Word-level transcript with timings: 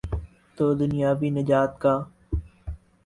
تو 0.57 0.65
دنیاوی 0.79 1.29
نجات 1.37 1.71
کا۔ 1.81 1.93